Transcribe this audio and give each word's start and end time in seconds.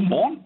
Godmorgen. 0.00 0.36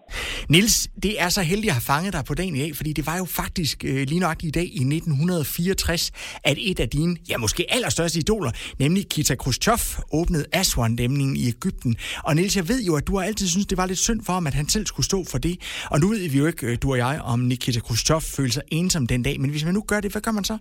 Nils, 0.49 0.87
det 1.03 1.21
er 1.21 1.29
så 1.29 1.41
heldigt 1.41 1.71
at 1.73 1.77
have 1.79 1.87
fanget 1.93 2.13
dig 2.13 2.23
på 2.27 2.33
dagen 2.33 2.55
i 2.55 2.59
dag, 2.59 2.71
fordi 2.75 2.91
det 2.93 3.05
var 3.09 3.17
jo 3.17 3.25
faktisk 3.41 3.77
øh, 3.89 4.01
lige 4.11 4.23
nok 4.27 4.43
i 4.43 4.51
dag 4.59 4.67
i 4.81 4.83
1964, 4.83 6.11
at 6.43 6.57
et 6.69 6.79
af 6.79 6.89
dine, 6.89 7.13
ja 7.29 7.37
måske 7.37 7.65
allerstørste 7.75 8.19
idoler, 8.19 8.51
nemlig 8.79 9.03
Kita 9.13 9.35
Khrushchev, 9.35 9.81
åbnede 10.19 10.45
Aswan-dæmningen 10.61 11.35
i 11.43 11.45
Ægypten. 11.55 11.91
Og 12.27 12.35
Nils, 12.35 12.55
jeg 12.59 12.67
ved 12.71 12.79
jo, 12.89 12.95
at 12.99 13.07
du 13.07 13.17
har 13.17 13.23
altid 13.29 13.47
synes 13.47 13.65
det 13.65 13.77
var 13.77 13.85
lidt 13.85 13.99
synd 14.07 14.21
for 14.25 14.33
ham, 14.33 14.47
at 14.47 14.53
han 14.53 14.67
selv 14.67 14.85
skulle 14.85 15.05
stå 15.11 15.19
for 15.31 15.37
det. 15.37 15.55
Og 15.91 15.99
nu 15.99 16.07
ved 16.07 16.29
vi 16.33 16.37
jo 16.37 16.45
ikke, 16.51 16.67
øh, 16.67 16.77
du 16.81 16.87
og 16.91 16.97
jeg, 16.97 17.15
om 17.33 17.39
Nikita 17.39 17.79
Khrushchev 17.79 18.21
følte 18.37 18.53
sig 18.53 18.63
ensom 18.71 19.07
den 19.07 19.23
dag. 19.23 19.35
Men 19.41 19.49
hvis 19.49 19.65
man 19.65 19.73
nu 19.73 19.83
gør 19.91 19.99
det, 20.01 20.11
hvad 20.11 20.21
gør 20.21 20.31
man 20.31 20.43
så? 20.43 20.57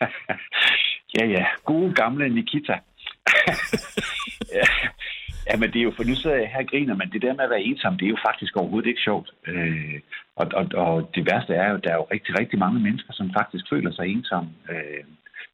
ja, 1.16 1.24
ja. 1.36 1.44
Gode 1.64 1.94
gamle 1.94 2.28
Nikita. 2.34 2.74
ja. 4.58 4.66
Ja, 5.48 5.56
men 5.60 5.68
det 5.72 5.78
er 5.78 5.86
jo, 5.88 5.92
for 5.96 6.04
nu 6.04 6.14
sidder 6.14 6.36
jeg 6.36 6.52
her 6.54 6.64
og 6.64 6.70
griner, 6.70 6.94
men 6.94 7.10
det 7.12 7.22
der 7.22 7.34
med 7.34 7.44
at 7.44 7.54
være 7.54 7.66
ensom, 7.70 7.96
det 7.98 8.06
er 8.06 8.14
jo 8.16 8.26
faktisk 8.28 8.56
overhovedet 8.56 8.88
ikke 8.88 9.06
sjovt. 9.08 9.28
Øh, 9.46 9.98
og, 10.40 10.46
og, 10.58 10.64
og 10.84 11.10
det 11.14 11.22
værste 11.30 11.54
er 11.54 11.68
jo, 11.70 11.76
at 11.76 11.84
der 11.84 11.90
er 11.90 12.00
jo 12.02 12.06
rigtig, 12.14 12.38
rigtig 12.40 12.58
mange 12.58 12.80
mennesker, 12.80 13.12
som 13.12 13.36
faktisk 13.38 13.64
føler 13.72 13.92
sig 13.92 14.06
ensomme. 14.06 14.50
Øh, 14.72 15.04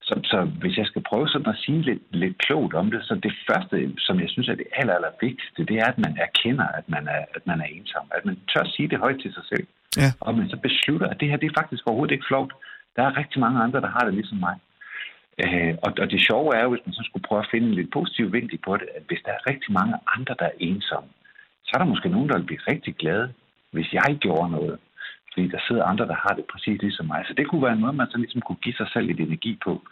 så, 0.09 0.15
så 0.33 0.39
hvis 0.63 0.77
jeg 0.81 0.87
skal 0.87 1.03
prøve 1.11 1.29
sådan 1.29 1.53
at 1.55 1.61
sige 1.65 1.83
lidt, 1.83 2.03
lidt 2.23 2.39
klogt 2.39 2.75
om 2.75 2.91
det, 2.91 3.01
så 3.05 3.15
det 3.15 3.35
første, 3.49 3.77
som 4.07 4.21
jeg 4.21 4.29
synes 4.31 4.49
er 4.49 4.55
det 4.55 4.67
aller, 4.81 4.95
aller 4.95 5.13
vigtigste, 5.21 5.65
det 5.71 5.77
er, 5.83 5.89
at 5.93 5.99
man 6.07 6.15
erkender, 6.27 6.67
at 6.79 6.87
man 6.95 7.05
er, 7.17 7.23
at 7.37 7.47
man 7.51 7.61
er 7.61 7.69
ensom. 7.77 8.07
At 8.17 8.25
man 8.25 8.37
tør 8.51 8.65
sige 8.65 8.89
det 8.89 8.99
højt 8.99 9.21
til 9.23 9.33
sig 9.35 9.45
selv. 9.53 9.67
Ja. 10.03 10.09
Og 10.21 10.35
man 10.39 10.49
så 10.49 10.57
beslutter, 10.57 11.07
at 11.09 11.21
det 11.21 11.29
her 11.29 11.37
det 11.37 11.49
er 11.51 11.61
faktisk 11.61 11.83
overhovedet 11.87 12.15
ikke 12.15 12.31
flot. 12.31 12.53
Der 12.97 13.03
er 13.03 13.19
rigtig 13.21 13.41
mange 13.41 13.59
andre, 13.65 13.81
der 13.81 13.91
har 13.97 14.05
det 14.07 14.15
ligesom 14.15 14.39
mig. 14.39 14.57
Øh, 15.43 15.75
og, 15.85 15.91
og 16.03 16.11
det 16.11 16.21
sjove 16.29 16.57
er 16.57 16.63
jo, 16.63 16.71
hvis 16.71 16.87
man 16.87 16.95
så 16.99 17.03
skulle 17.07 17.27
prøve 17.29 17.43
at 17.45 17.51
finde 17.51 17.67
en 17.69 17.75
lidt 17.75 17.93
positiv 17.93 18.33
vinkel 18.33 18.59
på 18.67 18.77
det, 18.77 18.89
at 18.97 19.03
hvis 19.09 19.23
der 19.25 19.33
er 19.33 19.51
rigtig 19.51 19.73
mange 19.73 19.95
andre, 20.17 20.35
der 20.39 20.45
er 20.45 20.59
ensomme, 20.59 21.11
så 21.65 21.71
er 21.75 21.79
der 21.79 21.93
måske 21.93 22.09
nogen, 22.09 22.29
der 22.29 22.39
vil 22.39 22.47
blive 22.47 22.69
rigtig 22.73 22.95
glade, 22.97 23.33
hvis 23.71 23.93
jeg 23.93 24.19
gjorde 24.21 24.51
noget. 24.51 24.79
Fordi 25.33 25.49
der 25.49 25.61
sidder 25.69 25.85
andre, 25.85 26.07
der 26.07 26.19
har 26.25 26.35
det 26.35 26.45
præcis 26.53 26.83
ligesom 26.83 27.07
mig. 27.07 27.25
Så 27.27 27.35
det 27.35 27.49
kunne 27.49 27.67
være 27.69 27.81
noget, 27.83 27.95
man 27.97 28.11
så 28.11 28.19
ligesom 28.19 28.41
kunne 28.41 28.63
give 28.65 28.75
sig 28.75 28.89
selv 28.93 29.07
lidt 29.07 29.21
energi 29.21 29.59
på. 29.65 29.83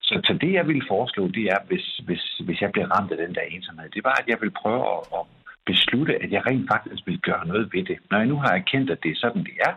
Så, 0.00 0.20
så 0.26 0.32
det, 0.40 0.52
jeg 0.52 0.66
ville 0.66 0.84
foreslå, 0.88 1.28
det 1.28 1.44
er, 1.54 1.60
hvis, 1.66 1.86
hvis, 2.06 2.24
hvis 2.46 2.60
jeg 2.60 2.72
bliver 2.72 2.88
ramt 2.94 3.12
af 3.12 3.18
den 3.18 3.34
der 3.34 3.40
ensomhed, 3.40 3.88
det 3.90 4.04
var, 4.04 4.16
at 4.20 4.28
jeg 4.28 4.38
vil 4.40 4.50
prøve 4.50 4.82
at, 4.94 5.00
at 5.18 5.22
beslutte, 5.66 6.22
at 6.22 6.30
jeg 6.32 6.46
rent 6.46 6.70
faktisk 6.74 7.06
vil 7.06 7.20
gøre 7.28 7.46
noget 7.46 7.72
ved 7.74 7.84
det. 7.84 7.98
Når 8.10 8.18
jeg 8.18 8.26
nu 8.26 8.36
har 8.36 8.52
erkendt, 8.60 8.90
at 8.90 9.02
det 9.02 9.10
er 9.10 9.22
sådan, 9.24 9.44
det 9.44 9.56
er, 9.68 9.72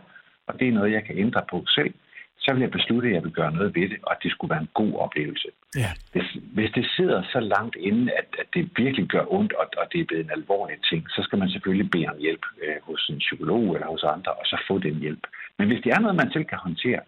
og 0.48 0.60
det 0.60 0.68
er 0.68 0.78
noget, 0.78 0.92
jeg 0.92 1.04
kan 1.04 1.18
ændre 1.18 1.42
på 1.52 1.58
selv, 1.68 1.94
så 2.38 2.54
vil 2.54 2.62
jeg 2.62 2.72
beslutte, 2.72 3.08
at 3.10 3.16
jeg 3.16 3.24
vil 3.24 3.32
gøre 3.32 3.52
noget 3.52 3.76
ved 3.76 3.90
det, 3.90 4.00
og 4.04 4.12
at 4.12 4.24
det 4.24 4.32
skulle 4.32 4.54
være 4.54 4.62
en 4.62 4.76
god 4.82 4.94
oplevelse. 5.06 5.50
Ja. 5.76 5.92
Hvis, 6.14 6.30
hvis 6.56 6.72
det 6.72 6.86
sidder 6.96 7.24
så 7.24 7.40
langt 7.40 7.76
inde, 7.76 8.12
at, 8.20 8.28
at 8.40 8.48
det 8.54 8.70
virkelig 8.78 9.08
gør 9.08 9.26
ondt, 9.38 9.54
og, 9.54 9.66
og 9.78 9.86
det 9.92 10.00
er 10.02 10.06
blevet 10.06 10.26
en 10.26 10.38
alvorlig 10.40 10.78
ting, 10.90 11.10
så 11.10 11.22
skal 11.24 11.40
man 11.40 11.50
selvfølgelig 11.50 11.92
bede 11.92 12.08
om 12.08 12.18
hjælp 12.20 12.46
øh, 12.64 12.78
hos 12.88 13.10
en 13.10 13.18
psykolog 13.18 13.74
eller 13.74 13.88
hos 13.88 14.04
andre, 14.04 14.32
og 14.32 14.46
så 14.46 14.58
få 14.68 14.80
den 14.80 14.96
hjælp. 14.96 15.24
Men 15.58 15.68
hvis 15.68 15.82
det 15.84 15.92
er 15.92 16.00
noget, 16.00 16.16
man 16.16 16.32
selv 16.32 16.46
kan 16.46 16.58
håndtere, 16.58 17.02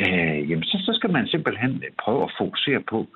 øh, 0.00 0.50
jamen 0.50 0.64
så, 0.64 0.76
så 0.86 0.92
skal 0.98 1.10
man 1.12 1.26
simpelthen 1.28 1.82
prøve 2.04 2.22
at 2.22 2.34
fokusere 2.38 2.82
på, 2.92 3.08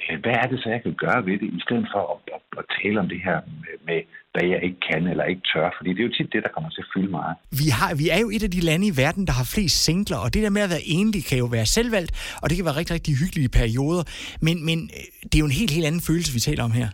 Øh, 0.00 0.20
hvad 0.20 0.32
er 0.32 0.46
det 0.46 0.62
så, 0.62 0.68
jeg 0.68 0.82
kan 0.82 0.94
gøre 0.94 1.26
ved 1.26 1.38
det, 1.38 1.50
i 1.58 1.60
stedet 1.66 1.86
for 1.92 2.02
at, 2.12 2.18
at, 2.36 2.42
at 2.58 2.64
tale 2.82 3.00
om 3.00 3.08
det 3.08 3.20
her 3.28 3.40
med, 3.86 4.00
hvad 4.34 4.46
jeg 4.52 4.60
ikke 4.66 4.80
kan 4.90 5.02
eller 5.12 5.24
ikke 5.32 5.44
tør, 5.52 5.66
fordi 5.76 5.90
det 5.94 6.00
er 6.00 6.08
jo 6.08 6.14
tit 6.18 6.32
det, 6.34 6.42
der 6.46 6.52
kommer 6.54 6.70
til 6.70 6.84
at 6.84 6.90
fylde 6.94 7.10
meget. 7.18 7.34
Vi, 7.60 7.66
har, 7.78 7.90
vi 8.02 8.06
er 8.16 8.20
jo 8.24 8.28
et 8.36 8.42
af 8.48 8.52
de 8.56 8.62
lande 8.68 8.86
i 8.92 8.94
verden, 9.02 9.24
der 9.28 9.34
har 9.40 9.46
flest 9.54 9.76
singler, 9.86 10.18
og 10.24 10.28
det 10.34 10.40
der 10.44 10.52
med 10.56 10.62
at 10.66 10.72
være 10.74 10.86
enlig 10.98 11.22
kan 11.30 11.38
jo 11.42 11.48
være 11.56 11.66
selvvalgt, 11.76 12.12
og 12.42 12.46
det 12.48 12.54
kan 12.56 12.66
være 12.68 12.78
rigtig, 12.80 12.94
rigtig 12.98 13.14
hyggelige 13.22 13.50
perioder, 13.60 14.04
men, 14.46 14.56
men 14.68 14.78
øh, 14.98 15.04
det 15.28 15.34
er 15.36 15.42
jo 15.44 15.50
en 15.52 15.58
helt, 15.60 15.72
helt 15.76 15.86
anden 15.88 16.04
følelse, 16.10 16.30
vi 16.36 16.40
taler 16.48 16.64
om 16.68 16.74
her. 16.80 16.88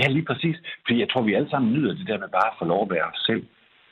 Ja, 0.00 0.06
lige 0.16 0.26
præcis. 0.30 0.56
Fordi 0.84 0.96
jeg 1.02 1.08
tror, 1.10 1.22
vi 1.28 1.34
alle 1.38 1.50
sammen 1.50 1.72
nyder 1.74 1.92
det 2.00 2.06
der 2.10 2.18
med 2.22 2.30
bare 2.38 2.50
at 2.52 2.58
få 2.60 2.64
lov 2.72 2.82
at 2.86 2.92
være 2.96 3.06
os 3.12 3.22
selv. 3.30 3.44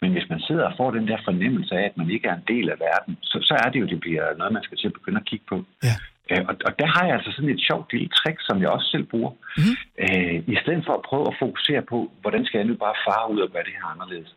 Men 0.02 0.10
hvis 0.14 0.28
man 0.32 0.40
sidder 0.48 0.64
og 0.70 0.74
får 0.80 0.90
den 0.90 1.06
der 1.10 1.18
fornemmelse 1.28 1.72
af, 1.80 1.84
at 1.90 1.96
man 2.00 2.10
ikke 2.14 2.28
er 2.28 2.36
en 2.36 2.48
del 2.54 2.66
af 2.74 2.78
verden, 2.88 3.12
så, 3.30 3.36
så 3.48 3.54
er 3.64 3.68
det 3.70 3.80
jo, 3.82 3.86
det 3.92 4.00
bliver 4.00 4.24
noget, 4.38 4.52
man 4.52 4.66
skal 4.66 4.78
til 4.78 4.90
at 4.90 4.96
begynde 4.98 5.20
at 5.22 5.28
kigge 5.30 5.46
på. 5.48 5.58
Ja. 5.88 5.96
Øh, 6.30 6.42
og, 6.48 6.54
og 6.66 6.72
der 6.80 6.86
har 6.94 7.04
jeg 7.06 7.14
altså 7.14 7.32
sådan 7.32 7.54
et 7.54 7.66
sjovt 7.68 7.92
lille 7.92 8.08
trick, 8.08 8.38
som 8.40 8.56
jeg 8.62 8.70
også 8.76 8.88
selv 8.94 9.06
bruger. 9.12 9.32
Mm. 9.60 9.74
Øh, 10.04 10.36
I 10.54 10.56
stedet 10.62 10.82
for 10.86 10.94
at 10.98 11.06
prøve 11.08 11.26
at 11.30 11.38
fokusere 11.44 11.82
på, 11.92 11.98
hvordan 12.22 12.44
skal 12.44 12.58
jeg 12.58 12.68
nu 12.68 12.74
bare 12.86 13.02
fare 13.06 13.30
ud 13.32 13.40
og 13.40 13.50
gøre 13.52 13.66
det 13.68 13.78
her 13.78 13.86
anderledes, 13.94 14.30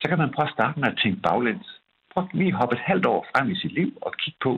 så 0.00 0.08
kan 0.08 0.18
man 0.18 0.32
prøve 0.34 0.48
at 0.48 0.56
starte 0.58 0.80
med 0.80 0.88
at 0.88 0.98
tænke 1.02 1.20
baglæns. 1.26 1.68
Prøv 2.12 2.24
lige 2.32 2.52
at 2.52 2.58
hoppe 2.60 2.76
et 2.76 2.86
halvt 2.90 3.06
år 3.06 3.26
frem 3.32 3.50
i 3.50 3.60
sit 3.62 3.72
liv 3.72 3.90
og 4.06 4.12
kigge 4.22 4.38
på, 4.42 4.52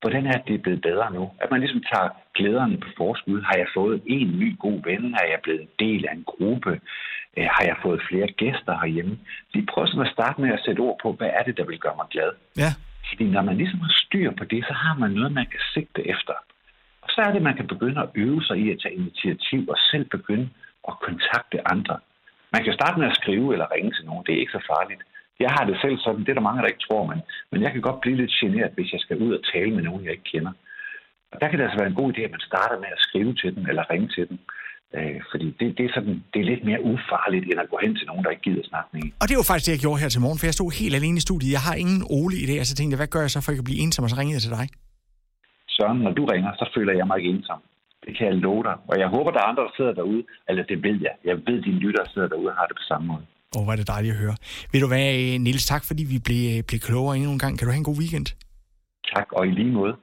hvordan 0.00 0.26
er 0.26 0.38
det 0.48 0.62
blevet 0.62 0.82
bedre 0.82 1.12
nu? 1.12 1.30
At 1.42 1.50
man 1.50 1.60
ligesom 1.60 1.82
tager 1.92 2.08
glæderne 2.34 2.76
på 2.84 2.88
forskud. 2.96 3.40
Har 3.42 3.56
jeg 3.62 3.66
fået 3.74 4.02
en 4.06 4.28
ny 4.42 4.58
god 4.58 4.78
ven? 4.88 5.14
Er 5.14 5.26
jeg 5.32 5.40
blevet 5.42 5.60
en 5.60 5.72
del 5.78 6.06
af 6.08 6.12
en 6.14 6.24
gruppe? 6.24 6.80
Øh, 7.36 7.48
har 7.56 7.64
jeg 7.70 7.76
fået 7.82 8.00
flere 8.08 8.28
gæster 8.42 8.74
herhjemme? 8.82 9.18
Lige 9.54 9.66
prøv 9.66 9.86
sådan 9.86 10.06
at 10.06 10.12
starte 10.12 10.40
med 10.40 10.50
at 10.52 10.62
sætte 10.64 10.80
ord 10.80 10.98
på, 11.02 11.12
hvad 11.12 11.30
er 11.38 11.42
det, 11.42 11.56
der 11.56 11.64
vil 11.64 11.78
gøre 11.78 11.96
mig 11.96 12.06
glad? 12.10 12.30
Ja. 12.56 12.70
Fordi 13.12 13.24
når 13.36 13.42
man 13.42 13.56
ligesom 13.56 13.80
har 13.86 13.94
styr 14.04 14.30
på 14.38 14.44
det, 14.52 14.64
så 14.68 14.74
har 14.84 14.94
man 15.02 15.10
noget, 15.10 15.32
man 15.32 15.46
kan 15.52 15.60
sigte 15.74 16.00
efter. 16.14 16.36
Og 17.02 17.08
så 17.14 17.20
er 17.26 17.32
det, 17.32 17.42
man 17.42 17.56
kan 17.56 17.66
begynde 17.66 18.00
at 18.00 18.10
øve 18.14 18.42
sig 18.48 18.56
i 18.64 18.70
at 18.70 18.80
tage 18.82 18.94
initiativ 18.94 19.60
og 19.72 19.78
selv 19.90 20.04
begynde 20.16 20.48
at 20.88 20.94
kontakte 21.06 21.58
andre. 21.74 21.96
Man 22.54 22.64
kan 22.64 22.72
starte 22.78 22.98
med 23.00 23.08
at 23.10 23.18
skrive 23.20 23.52
eller 23.52 23.72
ringe 23.74 23.92
til 23.94 24.04
nogen. 24.06 24.24
Det 24.26 24.34
er 24.34 24.40
ikke 24.40 24.58
så 24.58 24.64
farligt. 24.72 25.02
Jeg 25.40 25.50
har 25.56 25.64
det 25.66 25.76
selv 25.84 25.98
sådan, 25.98 26.20
det 26.24 26.28
er 26.28 26.38
der 26.38 26.48
mange, 26.48 26.62
der 26.62 26.72
ikke 26.72 26.86
tror, 26.88 27.04
men, 27.10 27.20
men 27.50 27.62
jeg 27.62 27.72
kan 27.72 27.82
godt 27.88 28.00
blive 28.00 28.16
lidt 28.16 28.34
generet, 28.40 28.72
hvis 28.74 28.92
jeg 28.92 29.00
skal 29.00 29.16
ud 29.24 29.32
og 29.38 29.44
tale 29.52 29.70
med 29.74 29.82
nogen, 29.82 30.04
jeg 30.04 30.12
ikke 30.12 30.30
kender. 30.34 30.52
Og 31.32 31.40
der 31.40 31.48
kan 31.48 31.58
det 31.58 31.64
altså 31.64 31.78
være 31.78 31.90
en 31.92 32.00
god 32.00 32.12
idé, 32.12 32.20
at 32.20 32.34
man 32.36 32.48
starter 32.50 32.78
med 32.78 32.90
at 32.96 33.04
skrive 33.06 33.34
til 33.34 33.50
dem 33.56 33.64
eller 33.70 33.90
ringe 33.90 34.08
til 34.08 34.28
dem. 34.28 34.38
Øh, 34.98 35.18
fordi 35.30 35.46
det, 35.58 35.66
det, 35.78 35.84
er 35.88 35.92
sådan, 35.96 36.16
det 36.32 36.38
er 36.42 36.46
lidt 36.52 36.64
mere 36.70 36.80
ufarligt, 36.92 37.44
end 37.50 37.58
at 37.64 37.68
gå 37.72 37.78
hen 37.84 37.92
til 37.98 38.06
nogen, 38.10 38.22
der 38.24 38.30
ikke 38.34 38.46
gider 38.48 38.64
snakke 38.70 38.88
med 38.94 39.02
Og 39.22 39.26
det 39.28 39.34
var 39.38 39.46
faktisk 39.50 39.66
det, 39.66 39.74
jeg 39.76 39.82
gjorde 39.84 40.00
her 40.02 40.10
til 40.12 40.22
morgen, 40.24 40.38
for 40.40 40.46
jeg 40.50 40.56
stod 40.58 40.70
helt 40.80 40.94
alene 41.00 41.16
i 41.20 41.24
studiet. 41.28 41.52
Jeg 41.58 41.64
har 41.68 41.74
ingen 41.82 42.00
Ole 42.18 42.36
i 42.42 42.44
det, 42.50 42.56
og 42.62 42.66
så 42.68 42.74
tænkte 42.74 42.92
jeg, 42.94 43.00
hvad 43.02 43.12
gør 43.14 43.22
jeg 43.26 43.32
så, 43.34 43.40
for 43.40 43.48
jeg 43.52 43.58
kan 43.60 43.68
blive 43.70 43.80
ensom, 43.84 44.02
og 44.06 44.10
så 44.12 44.16
ringede 44.20 44.36
jeg 44.38 44.44
til 44.46 44.54
dig. 44.58 44.66
Søren, 45.74 45.98
når 46.06 46.12
du 46.18 46.22
ringer, 46.32 46.52
så 46.60 46.64
føler 46.74 46.92
jeg 47.00 47.06
mig 47.08 47.16
ikke 47.18 47.30
ensom. 47.34 47.60
Det 48.04 48.12
kan 48.16 48.24
jeg 48.30 48.36
love 48.46 48.62
dig. 48.68 48.76
Og 48.90 48.94
jeg 49.02 49.08
håber, 49.14 49.30
der 49.34 49.40
er 49.42 49.48
andre, 49.50 49.62
der 49.66 49.74
sidder 49.78 49.94
derude. 50.00 50.22
Eller 50.48 50.62
det 50.70 50.78
ved 50.86 50.98
jeg. 51.06 51.14
Jeg 51.28 51.36
ved, 51.46 51.56
at 51.58 51.64
dine 51.66 51.80
lyttere 51.84 52.06
sidder 52.12 52.28
derude 52.32 52.50
og 52.52 52.56
har 52.60 52.66
det 52.70 52.76
på 52.80 52.86
samme 52.90 53.06
måde. 53.12 53.24
Åh, 53.54 53.60
oh, 53.60 53.64
hvor 53.64 53.72
er 53.72 53.78
det 53.80 53.88
dejligt 53.94 54.14
at 54.14 54.20
høre. 54.24 54.36
Vil 54.72 54.80
du 54.84 54.88
være, 54.96 55.38
Nils, 55.38 55.66
tak 55.72 55.82
fordi 55.88 56.02
vi 56.12 56.18
blev, 56.26 56.44
blev 56.68 56.80
klogere 56.88 57.16
endnu 57.16 57.30
en 57.36 57.42
gang. 57.44 57.52
Kan 57.58 57.64
du 57.66 57.72
have 57.72 57.82
en 57.84 57.90
god 57.90 57.98
weekend? 58.02 58.28
Tak, 59.14 59.28
og 59.38 59.42
i 59.46 59.50
lige 59.50 59.72
måde. 59.80 59.94